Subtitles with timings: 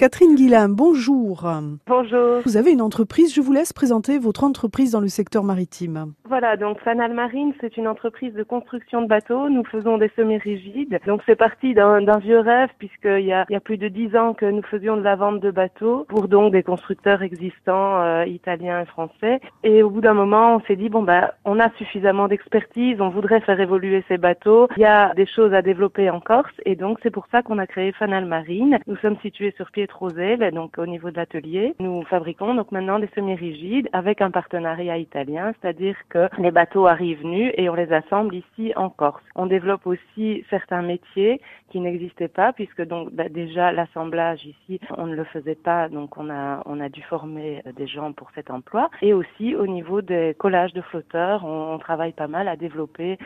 [0.00, 1.46] Catherine Guillain, bonjour.
[1.86, 2.40] Bonjour.
[2.46, 6.14] Vous avez une entreprise, je vous laisse présenter votre entreprise dans le secteur maritime.
[6.30, 9.48] Voilà, donc Fanal Marine, c'est une entreprise de construction de bateaux.
[9.48, 11.00] Nous faisons des semi-rigides.
[11.04, 14.14] Donc c'est parti d'un vieux rêve puisqu'il y a, il y a plus de dix
[14.14, 18.26] ans que nous faisions de la vente de bateaux pour donc des constructeurs existants euh,
[18.26, 19.40] italiens et français.
[19.64, 23.08] Et au bout d'un moment, on s'est dit bon bah on a suffisamment d'expertise, on
[23.08, 24.68] voudrait faire évoluer ces bateaux.
[24.76, 27.58] Il y a des choses à développer en Corse et donc c'est pour ça qu'on
[27.58, 28.78] a créé Fanal Marine.
[28.86, 31.74] Nous sommes situés sur pied Roselle, donc au niveau de l'atelier.
[31.80, 37.24] Nous fabriquons donc maintenant des semi-rigides avec un partenariat italien, c'est-à-dire que les bateaux arrivent
[37.24, 39.22] nus et on les assemble ici en Corse.
[39.34, 45.06] On développe aussi certains métiers qui n'existaient pas puisque donc bah, déjà l'assemblage ici on
[45.06, 48.50] ne le faisait pas donc on a on a dû former des gens pour cet
[48.50, 52.56] emploi et aussi au niveau des collages de flotteurs on, on travaille pas mal à
[52.56, 53.18] développer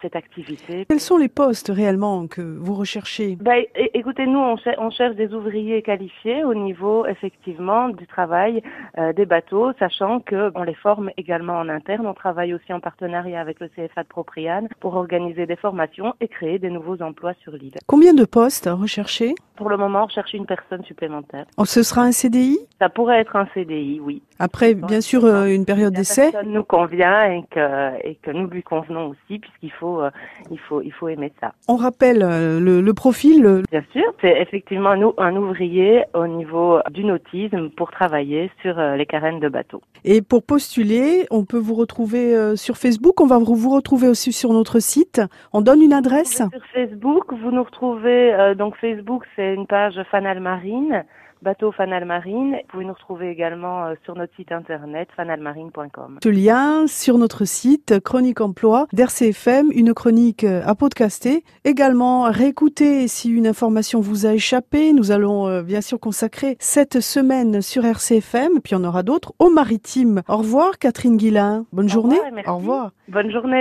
[0.00, 0.86] cette activité.
[0.88, 3.36] Quels sont les postes réellement que vous recherchez?
[3.40, 3.54] Bah,
[3.94, 8.62] Écoutez nous on, cher on cherche des ouvriers qualifiés au niveau effectivement du travail
[8.98, 12.06] euh, des bateaux, sachant que on les forme également en interne.
[12.06, 16.28] On travaille aussi en partenariat avec le CFA de Propriane pour organiser des formations et
[16.28, 17.74] créer des nouveaux emplois sur l'île.
[17.86, 19.34] Combien de postes recherchés?
[19.58, 21.44] Pour le moment, on cherche une personne supplémentaire.
[21.56, 24.22] Oh, ce sera un CDI Ça pourrait être un CDI, oui.
[24.38, 26.30] Après, bien sûr, euh, une période d'essai.
[26.30, 30.10] Ça nous convient et que, et que nous lui convenons aussi, puisqu'il faut, euh,
[30.52, 31.54] il faut, il faut aimer ça.
[31.66, 33.64] On rappelle euh, le, le profil.
[33.68, 39.06] Bien sûr, c'est effectivement un, un ouvrier au niveau du nautisme pour travailler sur les
[39.06, 39.82] carènes de bateaux.
[40.04, 43.20] Et pour postuler, on peut vous retrouver sur Facebook.
[43.20, 45.20] On va vous retrouver aussi sur notre site.
[45.52, 46.36] On donne une adresse.
[46.36, 48.54] Sur Facebook, vous nous retrouvez.
[48.56, 51.04] Donc Facebook, c'est une page Fanal Marine
[51.42, 52.52] bateau Fanal Marine.
[52.52, 56.18] Vous pouvez nous retrouver également euh, sur notre site internet fanalmarine.com.
[56.22, 61.44] Ce lien sur notre site Chronique Emploi d'RCFM, une chronique euh, à podcaster.
[61.64, 64.92] Également réécouter si une information vous a échappé.
[64.92, 69.50] Nous allons euh, bien sûr consacrer cette semaine sur RCFM, puis on aura d'autres au
[69.50, 70.22] maritime.
[70.28, 71.64] Au revoir Catherine Guillain.
[71.72, 72.18] Bonne Au journée.
[72.18, 72.90] Revoir Au revoir.
[73.08, 73.56] Bonne journée.